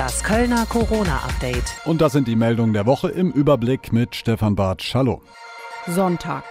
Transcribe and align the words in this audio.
Das 0.00 0.24
Kölner 0.24 0.64
Corona-Update. 0.64 1.82
Und 1.84 2.00
das 2.00 2.12
sind 2.12 2.26
die 2.26 2.34
Meldungen 2.34 2.72
der 2.72 2.86
Woche 2.86 3.10
im 3.10 3.30
Überblick 3.30 3.92
mit 3.92 4.16
Stefan 4.16 4.56
Bartsch. 4.56 4.94
Hallo. 4.94 5.20
Sonntag. 5.86 6.42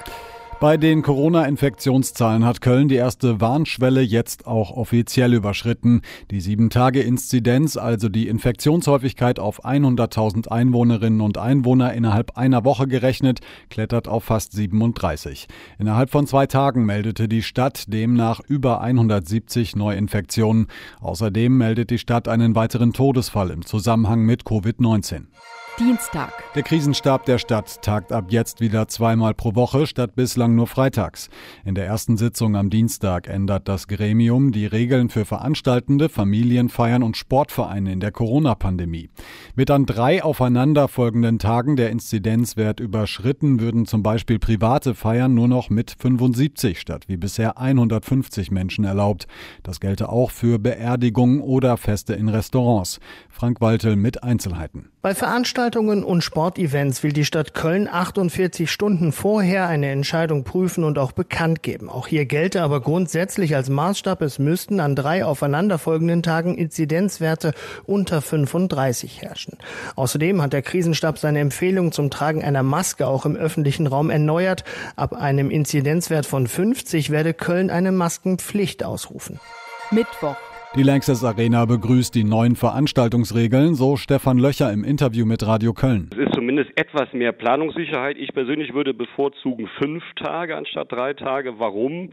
Bei 0.59 0.75
den 0.75 1.03
Corona-Infektionszahlen 1.03 2.43
hat 2.43 2.59
Köln 2.59 2.89
die 2.89 2.95
erste 2.95 3.39
Warnschwelle 3.39 4.01
jetzt 4.01 4.45
auch 4.45 4.71
offiziell 4.71 5.33
überschritten. 5.33 6.01
Die 6.31 6.41
7-Tage-Inzidenz, 6.41 7.77
also 7.77 8.09
die 8.09 8.27
Infektionshäufigkeit 8.27 9.39
auf 9.39 9.63
100.000 9.63 10.49
Einwohnerinnen 10.49 11.21
und 11.21 11.37
Einwohner 11.37 11.93
innerhalb 11.93 12.37
einer 12.37 12.65
Woche 12.65 12.87
gerechnet, 12.87 13.39
klettert 13.69 14.09
auf 14.09 14.25
fast 14.25 14.51
37. 14.51 15.47
Innerhalb 15.77 16.09
von 16.09 16.27
zwei 16.27 16.45
Tagen 16.45 16.85
meldete 16.85 17.29
die 17.29 17.41
Stadt 17.41 17.85
demnach 17.93 18.41
über 18.45 18.81
170 18.81 19.77
Neuinfektionen. 19.77 20.67
Außerdem 20.99 21.57
meldet 21.57 21.89
die 21.89 21.99
Stadt 21.99 22.27
einen 22.27 22.53
weiteren 22.55 22.91
Todesfall 22.91 23.51
im 23.51 23.65
Zusammenhang 23.65 24.23
mit 24.23 24.43
Covid-19. 24.43 25.27
Dienstag. 25.79 26.33
Der 26.55 26.63
Krisenstab 26.63 27.23
der 27.23 27.37
Stadt 27.37 27.81
tagt 27.81 28.11
ab 28.11 28.25
jetzt 28.31 28.59
wieder 28.59 28.89
zweimal 28.89 29.33
pro 29.33 29.55
Woche 29.55 29.87
statt 29.87 30.13
bislang 30.13 30.53
nur 30.53 30.67
freitags. 30.67 31.29
In 31.63 31.73
der 31.73 31.85
ersten 31.85 32.17
Sitzung 32.17 32.57
am 32.57 32.69
Dienstag 32.69 33.29
ändert 33.29 33.69
das 33.69 33.87
Gremium 33.87 34.51
die 34.51 34.65
Regeln 34.65 35.07
für 35.07 35.23
Veranstaltende, 35.23 36.09
Familienfeiern 36.09 37.01
und 37.01 37.15
Sportvereine 37.15 37.93
in 37.93 38.01
der 38.01 38.11
Corona-Pandemie. 38.11 39.09
Mit 39.55 39.71
an 39.71 39.85
drei 39.85 40.21
aufeinanderfolgenden 40.21 41.39
Tagen 41.39 41.77
der 41.77 41.91
Inzidenzwert 41.91 42.81
überschritten 42.81 43.61
würden 43.61 43.85
zum 43.85 44.03
Beispiel 44.03 44.37
private 44.37 44.95
Feiern 44.95 45.33
nur 45.33 45.47
noch 45.47 45.69
mit 45.69 45.95
75 45.97 46.77
statt 46.77 47.05
wie 47.07 47.15
bisher 47.15 47.57
150 47.57 48.51
Menschen 48.51 48.83
erlaubt. 48.83 49.27
Das 49.63 49.79
gelte 49.79 50.09
auch 50.09 50.31
für 50.31 50.59
Beerdigungen 50.59 51.39
oder 51.39 51.77
Feste 51.77 52.15
in 52.15 52.27
Restaurants. 52.27 52.99
Frank 53.29 53.61
Waltel 53.61 53.95
mit 53.95 54.23
Einzelheiten. 54.23 54.89
Bei 55.01 55.15
Veranstaltungen 55.15 55.68
und 55.77 56.23
Sportevents 56.23 57.03
will 57.03 57.11
die 57.13 57.25
Stadt 57.25 57.53
Köln 57.53 57.87
48 57.87 58.71
Stunden 58.71 59.11
vorher 59.11 59.67
eine 59.67 59.89
Entscheidung 59.91 60.43
prüfen 60.43 60.83
und 60.83 60.97
auch 60.97 61.11
bekannt 61.11 61.61
geben. 61.63 61.89
Auch 61.89 62.07
hier 62.07 62.25
gelte 62.25 62.63
aber 62.63 62.81
grundsätzlich 62.81 63.55
als 63.55 63.69
Maßstab, 63.69 64.21
es 64.23 64.39
müssten 64.39 64.79
an 64.79 64.95
drei 64.95 65.23
aufeinanderfolgenden 65.23 66.23
Tagen 66.23 66.57
Inzidenzwerte 66.57 67.53
unter 67.85 68.21
35 68.21 69.21
herrschen. 69.21 69.57
Außerdem 69.95 70.41
hat 70.41 70.53
der 70.53 70.63
Krisenstab 70.63 71.19
seine 71.19 71.39
Empfehlung 71.39 71.91
zum 71.91 72.09
Tragen 72.09 72.43
einer 72.43 72.63
Maske 72.63 73.05
auch 73.05 73.25
im 73.25 73.35
öffentlichen 73.35 73.85
Raum 73.85 74.09
erneuert. 74.09 74.63
Ab 74.95 75.13
einem 75.13 75.51
Inzidenzwert 75.51 76.25
von 76.25 76.47
50 76.47 77.11
werde 77.11 77.33
Köln 77.33 77.69
eine 77.69 77.91
Maskenpflicht 77.91 78.83
ausrufen. 78.83 79.39
Mittwoch. 79.91 80.35
Die 80.75 80.83
Lanxess 80.83 81.23
Arena 81.23 81.65
begrüßt 81.65 82.13
die 82.13 82.23
neuen 82.23 82.55
Veranstaltungsregeln, 82.55 83.73
so 83.73 83.97
Stefan 83.97 84.37
Löcher 84.37 84.71
im 84.71 84.83
Interview 84.83 85.25
mit 85.25 85.45
Radio 85.45 85.73
Köln. 85.73 86.11
Es 86.11 86.27
ist 86.27 86.35
zumindest 86.35 86.69
etwas 86.75 87.11
mehr 87.11 87.31
Planungssicherheit. 87.31 88.17
Ich 88.17 88.31
persönlich 88.33 88.75
würde 88.75 88.93
bevorzugen 88.93 89.67
fünf 89.79 90.03
Tage 90.15 90.55
anstatt 90.55 90.91
drei 90.91 91.15
Tage. 91.15 91.57
Warum? 91.57 92.11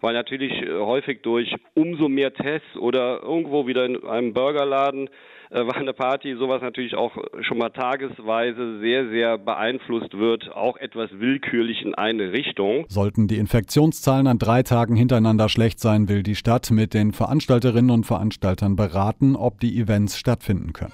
Weil 0.00 0.14
natürlich 0.14 0.52
äh, 0.52 0.70
häufig 0.70 1.20
durch 1.20 1.54
umso 1.74 2.08
mehr 2.08 2.32
Tests 2.32 2.76
oder 2.76 3.22
irgendwo 3.22 3.66
wieder 3.66 3.84
in 3.84 4.02
einem 4.02 4.32
Burgerladen 4.32 5.10
äh, 5.50 5.66
war 5.66 5.76
eine 5.76 5.92
Party, 5.92 6.34
sowas 6.36 6.62
natürlich 6.62 6.94
auch 6.94 7.16
schon 7.40 7.58
mal 7.58 7.70
tagesweise 7.70 8.80
sehr, 8.80 9.08
sehr 9.08 9.38
beeinflusst 9.38 10.16
wird, 10.16 10.50
auch 10.54 10.76
etwas 10.76 11.10
willkürlich 11.12 11.82
in 11.82 11.94
eine 11.94 12.32
Richtung. 12.32 12.84
Sollten 12.88 13.28
die 13.28 13.38
Infektionszahlen 13.38 14.26
an 14.26 14.38
drei 14.38 14.62
Tagen 14.62 14.96
hintereinander 14.96 15.48
schlecht 15.48 15.80
sein, 15.80 16.08
will 16.08 16.22
die 16.22 16.36
Stadt 16.36 16.70
mit 16.70 16.94
den 16.94 17.12
Veranstalterinnen 17.12 17.90
und 17.90 18.04
Veranstaltern 18.04 18.76
beraten, 18.76 19.36
ob 19.36 19.60
die 19.60 19.78
Events 19.78 20.18
stattfinden 20.18 20.72
können. 20.72 20.92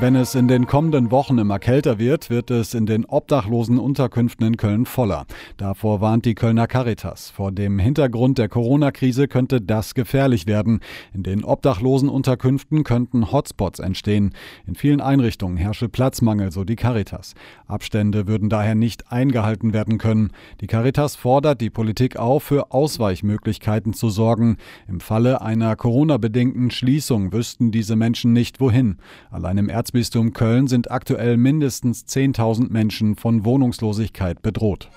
Wenn 0.00 0.14
es 0.14 0.36
in 0.36 0.46
den 0.46 0.68
kommenden 0.68 1.10
Wochen 1.10 1.38
immer 1.38 1.58
kälter 1.58 1.98
wird, 1.98 2.30
wird 2.30 2.52
es 2.52 2.72
in 2.72 2.86
den 2.86 3.04
obdachlosen 3.04 3.80
Unterkünften 3.80 4.46
in 4.46 4.56
Köln 4.56 4.86
voller. 4.86 5.26
Davor 5.56 6.00
warnt 6.00 6.24
die 6.24 6.36
Kölner 6.36 6.68
Caritas. 6.68 7.30
Vor 7.30 7.50
dem 7.50 7.80
Hintergrund 7.80 8.38
der 8.38 8.48
Corona-Krise 8.48 9.26
könnte 9.26 9.60
das 9.60 9.94
gefährlich 9.94 10.46
werden. 10.46 10.78
In 11.12 11.24
den 11.24 11.42
obdachlosen 11.42 12.08
Unterkünften 12.08 12.84
könnten 12.84 13.32
Hotspots 13.32 13.80
entstehen. 13.80 14.34
In 14.68 14.76
vielen 14.76 15.00
Einrichtungen 15.00 15.56
herrsche 15.56 15.88
Platzmangel, 15.88 16.52
so 16.52 16.62
die 16.62 16.76
Caritas. 16.76 17.34
Abstände 17.66 18.28
würden 18.28 18.48
daher 18.48 18.76
nicht 18.76 19.10
eingehalten 19.10 19.72
werden 19.72 19.98
können. 19.98 20.30
Die 20.60 20.68
Caritas 20.68 21.16
fordert 21.16 21.60
die 21.60 21.70
Politik 21.70 22.16
auf, 22.16 22.44
für 22.44 22.70
Ausweichmöglichkeiten 22.70 23.94
zu 23.94 24.10
sorgen. 24.10 24.58
Im 24.86 25.00
Falle 25.00 25.40
einer 25.40 25.74
Corona-bedingten 25.74 26.70
Schließung 26.70 27.32
wüssten 27.32 27.72
diese 27.72 27.96
Menschen 27.96 28.32
nicht 28.32 28.60
wohin. 28.60 28.98
Allein 29.32 29.58
im 29.58 29.68
Erzbistum 29.88 30.34
Köln 30.34 30.66
sind 30.66 30.90
aktuell 30.90 31.38
mindestens 31.38 32.04
10.000 32.04 32.70
Menschen 32.70 33.16
von 33.16 33.46
Wohnungslosigkeit 33.46 34.42
bedroht. 34.42 34.90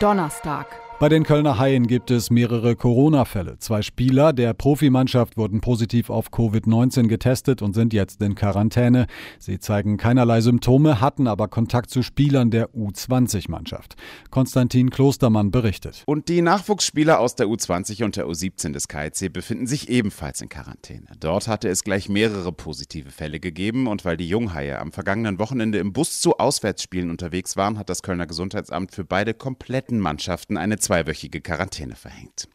Donnerstag. 0.00 0.66
Bei 1.00 1.08
den 1.08 1.24
Kölner 1.24 1.56
Haien 1.56 1.86
gibt 1.86 2.10
es 2.10 2.28
mehrere 2.28 2.76
Corona-Fälle. 2.76 3.56
Zwei 3.58 3.80
Spieler 3.80 4.34
der 4.34 4.52
Profimannschaft 4.52 5.38
wurden 5.38 5.62
positiv 5.62 6.10
auf 6.10 6.28
Covid-19 6.28 7.06
getestet 7.08 7.62
und 7.62 7.72
sind 7.72 7.94
jetzt 7.94 8.20
in 8.20 8.34
Quarantäne. 8.34 9.06
Sie 9.38 9.58
zeigen 9.58 9.96
keinerlei 9.96 10.42
Symptome, 10.42 11.00
hatten 11.00 11.26
aber 11.26 11.48
Kontakt 11.48 11.88
zu 11.88 12.02
Spielern 12.02 12.50
der 12.50 12.74
U20-Mannschaft. 12.74 13.96
Konstantin 14.28 14.90
Klostermann 14.90 15.50
berichtet. 15.50 16.02
Und 16.04 16.28
die 16.28 16.42
Nachwuchsspieler 16.42 17.18
aus 17.18 17.34
der 17.34 17.46
U20 17.46 18.04
und 18.04 18.16
der 18.16 18.26
U17 18.26 18.74
des 18.74 18.86
KIC 18.86 19.32
befinden 19.32 19.66
sich 19.66 19.88
ebenfalls 19.88 20.42
in 20.42 20.50
Quarantäne. 20.50 21.06
Dort 21.18 21.48
hatte 21.48 21.70
es 21.70 21.82
gleich 21.82 22.10
mehrere 22.10 22.52
positive 22.52 23.10
Fälle 23.10 23.40
gegeben 23.40 23.86
und 23.86 24.04
weil 24.04 24.18
die 24.18 24.28
Junghaie 24.28 24.78
am 24.78 24.92
vergangenen 24.92 25.38
Wochenende 25.38 25.78
im 25.78 25.94
Bus 25.94 26.20
zu 26.20 26.36
Auswärtsspielen 26.36 27.08
unterwegs 27.08 27.56
waren, 27.56 27.78
hat 27.78 27.88
das 27.88 28.02
Kölner 28.02 28.26
Gesundheitsamt 28.26 28.94
für 28.94 29.06
beide 29.06 29.32
kompletten 29.32 29.98
Mannschaften 29.98 30.58
eine 30.58 30.76
zweiwöchige 30.90 31.40
Quarantäne 31.40 31.94
verhängt. 31.94 32.48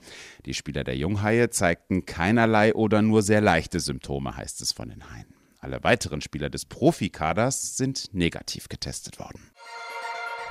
Die 0.45 0.53
Spieler 0.53 0.83
der 0.83 0.97
Junghaie 0.97 1.49
zeigten 1.51 2.05
keinerlei 2.05 2.73
oder 2.73 3.01
nur 3.01 3.21
sehr 3.21 3.39
leichte 3.39 3.79
Symptome, 3.79 4.35
heißt 4.35 4.61
es 4.61 4.73
von 4.73 4.89
den 4.89 5.09
Haien. 5.09 5.33
Alle 5.61 5.81
weiteren 5.85 6.19
Spieler 6.19 6.49
des 6.49 6.65
Profikaders 6.65 7.77
sind 7.77 8.13
negativ 8.13 8.67
getestet 8.67 9.19
worden. 9.19 9.51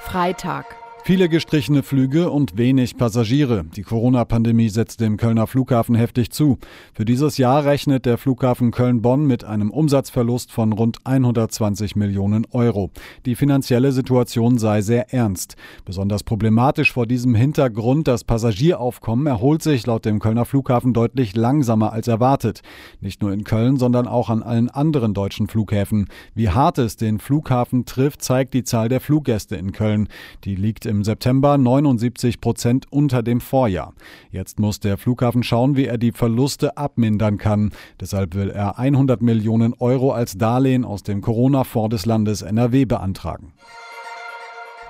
Freitag. 0.00 0.84
Viele 1.07 1.29
gestrichene 1.29 1.83
Flüge 1.83 2.31
und 2.31 2.57
wenig 2.57 2.97
Passagiere. 2.97 3.67
Die 3.77 3.83
Corona-Pandemie 3.83 4.71
setzt 4.71 5.03
dem 5.03 5.19
Kölner 5.19 5.47
Flughafen 5.47 5.95
heftig 5.95 6.31
zu. 6.31 6.57
Für 6.95 7.05
dieses 7.05 7.37
Jahr 7.37 7.67
rechnet 7.67 8.07
der 8.07 8.17
Flughafen 8.17 8.71
Köln-Bonn 8.71 9.27
mit 9.27 9.45
einem 9.45 9.71
Umsatzverlust 9.71 10.51
von 10.51 10.73
rund 10.73 11.01
120 11.05 11.95
Millionen 11.95 12.47
Euro. 12.53 12.91
Die 13.27 13.35
finanzielle 13.35 13.93
Situation 13.93 14.57
sei 14.57 14.81
sehr 14.81 15.13
ernst. 15.13 15.57
Besonders 15.85 16.23
problematisch 16.23 16.91
vor 16.95 17.07
diesem 17.07 17.35
Hintergrund 17.35 18.09
das 18.09 18.25
Passagieraufkommen 18.25 19.27
erholt 19.27 19.63
sich 19.63 19.85
laut 19.85 20.07
dem 20.07 20.21
Kölner 20.21 20.47
Flughafen 20.47 20.95
deutlich 20.95 21.37
langsamer 21.37 21.93
als 21.93 22.09
erwartet. 22.09 22.63
Nicht 23.03 23.21
nur 23.21 23.35
in 23.35 23.45
Köln, 23.45 23.77
sondern 23.77 24.09
auch 24.09 24.31
an 24.31 24.43
allen 24.43 24.71
anderen 24.71 25.13
deutschen 25.13 25.49
Flughäfen. 25.49 26.07
Wie 26.35 26.49
hart 26.49 26.79
es 26.79 26.97
den 26.97 27.19
Flughafen 27.19 27.85
trifft, 27.85 28.23
zeigt 28.23 28.55
die 28.55 28.65
Zahl 28.65 28.89
der 28.89 29.01
Fluggäste 29.03 29.57
in 29.57 29.73
Köln. 29.73 30.09
Die 30.45 30.57
liegt 30.57 30.87
im 30.87 30.94
im 30.94 31.03
September 31.05 31.59
79 31.59 32.41
Prozent 32.41 32.87
unter 32.91 33.22
dem 33.22 33.41
Vorjahr. 33.41 33.94
Jetzt 34.31 34.60
muss 34.60 34.78
der 34.78 34.97
Flughafen 34.97 35.43
schauen, 35.43 35.77
wie 35.77 35.87
er 35.87 35.99
die 35.99 36.12
Verluste 36.12 36.77
abmindern 36.77 37.37
kann. 37.37 37.72
Deshalb 38.00 38.34
will 38.34 38.50
er 38.50 38.78
100 38.78 39.21
Millionen 39.21 39.75
Euro 39.75 40.12
als 40.12 40.38
Darlehen 40.38 40.84
aus 40.84 41.03
dem 41.03 41.21
Corona-Fonds 41.21 41.94
des 41.94 42.06
Landes 42.06 42.43
NRW 42.43 42.84
beantragen. 42.84 43.55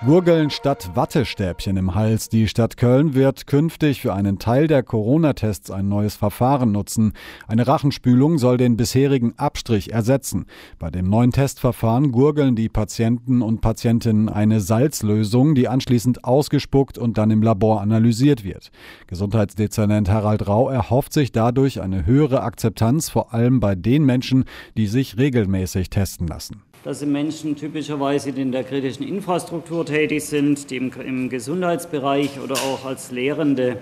Gurgeln 0.04 0.50
statt 0.50 0.90
Wattestäbchen 0.94 1.78
im 1.78 1.94
Hals. 1.94 2.28
Die 2.28 2.46
Stadt 2.46 2.76
Köln 2.76 3.14
wird 3.14 3.46
künftig 3.46 4.02
für 4.02 4.12
einen 4.12 4.38
Teil 4.38 4.66
der 4.66 4.82
Corona-Tests 4.82 5.70
ein 5.70 5.88
neues 5.88 6.14
Verfahren 6.14 6.72
nutzen. 6.72 7.14
Eine 7.48 7.66
Rachenspülung 7.66 8.36
soll 8.36 8.58
den 8.58 8.76
bisherigen 8.76 9.32
Abstrich 9.38 9.94
ersetzen. 9.94 10.44
Bei 10.78 10.90
dem 10.90 11.08
neuen 11.08 11.30
Testverfahren 11.30 12.12
gurgeln 12.12 12.54
die 12.54 12.68
Patienten 12.68 13.40
und 13.40 13.62
Patientinnen 13.62 14.28
eine 14.28 14.60
Salzlösung, 14.60 15.54
die 15.54 15.68
anschließend 15.68 16.22
ausgespuckt 16.24 16.98
und 16.98 17.16
dann 17.16 17.30
im 17.30 17.42
Labor 17.42 17.80
analysiert 17.80 18.44
wird. 18.44 18.72
Gesundheitsdezernent 19.06 20.10
Harald 20.10 20.46
Rau 20.46 20.68
erhofft 20.68 21.14
sich 21.14 21.32
dadurch 21.32 21.80
eine 21.80 22.04
höhere 22.04 22.42
Akzeptanz, 22.42 23.08
vor 23.08 23.32
allem 23.32 23.58
bei 23.58 23.74
den 23.74 24.04
Menschen, 24.04 24.44
die 24.76 24.86
sich 24.86 25.16
regelmäßig 25.16 25.88
testen 25.88 26.26
lassen. 26.26 26.62
Das 26.84 26.98
sind 26.98 27.12
Menschen 27.12 27.56
typischerweise, 27.56 28.30
die 28.32 28.42
in 28.42 28.52
der 28.52 28.62
kritischen 28.62 29.08
Infrastruktur 29.08 29.86
tätig 29.86 30.22
sind, 30.26 30.68
die 30.68 30.76
im, 30.76 30.92
im 31.00 31.30
Gesundheitsbereich 31.30 32.38
oder 32.44 32.56
auch 32.56 32.84
als 32.84 33.10
Lehrende 33.10 33.78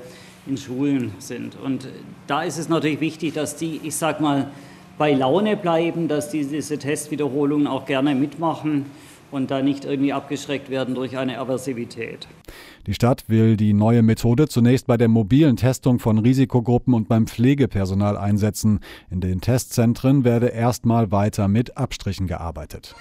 in 0.46 0.56
Schulen 0.56 1.12
sind. 1.18 1.56
Und 1.60 1.88
da 2.28 2.44
ist 2.44 2.58
es 2.58 2.68
natürlich 2.68 3.00
wichtig, 3.00 3.34
dass 3.34 3.56
die, 3.56 3.80
ich 3.82 3.96
sag 3.96 4.20
mal, 4.20 4.52
bei 4.98 5.14
Laune 5.14 5.56
bleiben, 5.56 6.06
dass 6.06 6.30
die 6.30 6.44
diese 6.44 6.78
Testwiederholungen 6.78 7.66
auch 7.66 7.86
gerne 7.86 8.14
mitmachen 8.14 8.86
und 9.32 9.50
da 9.50 9.62
nicht 9.62 9.84
irgendwie 9.84 10.12
abgeschreckt 10.12 10.70
werden 10.70 10.94
durch 10.94 11.16
eine 11.18 11.38
Aversivität. 11.38 12.28
Die 12.86 12.94
Stadt 12.94 13.24
will 13.28 13.56
die 13.56 13.72
neue 13.72 14.02
Methode 14.02 14.48
zunächst 14.48 14.86
bei 14.86 14.96
der 14.96 15.08
mobilen 15.08 15.56
Testung 15.56 15.98
von 15.98 16.18
Risikogruppen 16.18 16.94
und 16.94 17.08
beim 17.08 17.26
Pflegepersonal 17.26 18.16
einsetzen. 18.16 18.80
In 19.10 19.20
den 19.20 19.40
Testzentren 19.40 20.24
werde 20.24 20.48
erstmal 20.48 21.10
weiter 21.12 21.48
mit 21.48 21.76
Abstrichen 21.76 22.26
gearbeitet. 22.26 22.94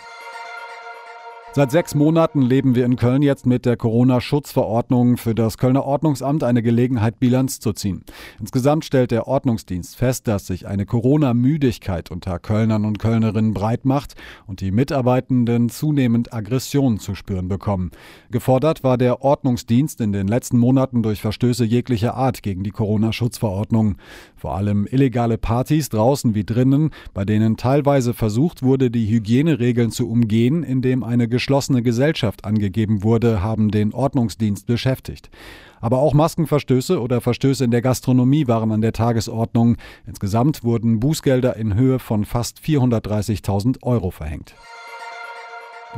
Seit 1.54 1.70
sechs 1.70 1.96
Monaten 1.96 2.42
leben 2.44 2.76
wir 2.76 2.86
in 2.86 2.96
Köln 2.96 3.22
jetzt 3.22 3.46
mit 3.46 3.66
der 3.66 3.76
Corona-Schutzverordnung 3.76 5.18
für 5.18 5.36
das 5.36 5.58
Kölner 5.58 5.84
Ordnungsamt 5.84 6.46
eine 6.46 6.64
Gelegenheit, 6.64 7.20
Bilanz 7.20 7.60
zu 7.60 7.74
ziehen. 7.74 8.06
Insgesamt 8.40 8.86
stellt 8.86 9.12
der 9.12 9.28
Ordnungsdienst 9.28 9.98
fest, 9.98 10.30
dass 10.30 10.48
sich 10.48 10.66
eine 10.66 10.86
Corona-Müdigkeit 10.86 12.10
unter 12.10 12.40
Kölnern 12.40 12.86
und 12.86 13.00
Kölnerinnen 13.00 13.54
breit 13.54 13.84
macht 13.84 14.14
und 14.48 14.62
die 14.62 14.72
Mitarbeitenden 14.72 15.68
zunehmend 15.68 16.34
Aggressionen 16.34 17.00
zu 17.00 17.16
spüren 17.16 17.50
bekommen. 17.50 17.92
Gefordert 18.30 18.86
war 18.86 18.98
der 18.98 19.22
Ordnungsdienst 19.22 20.00
in 20.00 20.14
den 20.14 20.30
letzten 20.30 20.58
Monaten 20.58 21.04
durch 21.04 21.20
Verstöße 21.20 21.66
jeglicher 21.66 22.14
Art 22.14 22.44
gegen 22.44 22.64
die 22.64 22.72
Corona-Schutzverordnung. 22.72 23.98
Vor 24.38 24.56
allem 24.56 24.88
illegale 24.90 25.38
Partys 25.38 25.90
draußen 25.90 26.34
wie 26.34 26.46
drinnen, 26.46 26.92
bei 27.14 27.26
denen 27.26 27.58
teilweise 27.58 28.14
versucht 28.14 28.64
wurde, 28.64 28.90
die 28.90 29.10
Hygieneregeln 29.10 29.92
zu 29.92 30.10
umgehen, 30.10 30.64
indem 30.64 31.04
eine 31.04 31.28
geschlossene 31.42 31.82
Gesellschaft 31.82 32.46
angegeben 32.46 33.02
wurde, 33.02 33.42
haben 33.42 33.72
den 33.72 33.96
Ordnungsdienst 33.96 34.68
beschäftigt. 34.68 35.32
Aber 35.80 35.98
auch 35.98 36.14
Maskenverstöße 36.14 37.02
oder 37.02 37.20
Verstöße 37.20 37.64
in 37.66 37.72
der 37.72 37.82
Gastronomie 37.82 38.48
waren 38.48 38.72
an 38.72 38.82
der 38.82 38.94
Tagesordnung. 38.94 39.78
Insgesamt 40.06 40.64
wurden 40.64 41.00
Bußgelder 41.00 41.56
in 41.56 41.74
Höhe 41.74 41.98
von 41.98 42.26
fast 42.26 42.60
430.000 42.60 43.82
Euro 43.82 44.12
verhängt. 44.12 44.54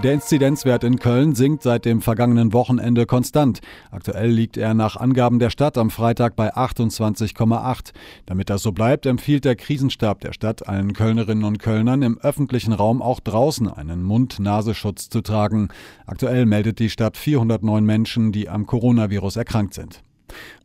Der 0.02 0.14
Inzidenzwert 0.14 0.84
in 0.84 0.98
Köln 0.98 1.36
sinkt 1.36 1.62
seit 1.62 1.86
dem 1.86 2.02
vergangenen 2.02 2.52
Wochenende 2.52 3.06
konstant. 3.06 3.62
Aktuell 3.92 4.32
liegt 4.32 4.58
er 4.58 4.74
nach 4.74 4.96
Angaben 4.98 5.38
der 5.38 5.52
Stadt 5.52 5.78
am 5.78 5.92
Freitag 5.92 6.36
bei 6.36 6.54
28,8. 6.56 7.92
Damit 8.26 8.50
das 8.50 8.64
so 8.64 8.72
bleibt, 8.72 9.06
empfiehlt 9.06 9.46
der 9.46 9.56
Krisenstab 9.56 10.20
der 10.22 10.34
Stadt 10.34 10.68
allen 10.68 10.94
Kölnerinnen 10.94 11.44
und 11.44 11.60
Kölnern 11.60 12.02
im 12.02 12.18
öffentlichen 12.18 12.74
Raum 12.74 13.04
auch 13.04 13.20
draußen 13.20 13.70
einen 13.70 14.04
Mund-Nasenschutz 14.04 15.10
zu 15.10 15.22
tragen. 15.22 15.70
Aktuell 16.08 16.48
meldet 16.48 16.80
die 16.80 16.90
Stadt 16.90 17.16
409 17.16 17.86
Menschen, 17.86 18.32
die 18.32 18.50
am 18.50 18.66
Coronavirus 18.66 19.36
erkrankt 19.36 19.76
sind. 19.76 20.02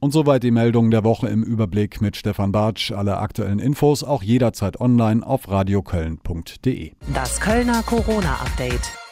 Und 0.01 0.13
soweit 0.13 0.43
die 0.43 0.51
Meldung 0.51 0.91
der 0.91 1.05
Woche 1.05 1.29
im 1.29 1.43
Überblick 1.43 2.01
mit 2.01 2.17
Stefan 2.17 2.51
Bartsch. 2.51 2.93
Alle 2.93 3.19
aktuellen 3.19 3.59
Infos 3.59 4.03
auch 4.03 4.23
jederzeit 4.23 4.81
online 4.81 5.25
auf 5.25 5.51
radioköln.de. 5.51 6.93
Das 7.13 7.39
Kölner 7.41 7.83
Corona-Update. 7.83 9.08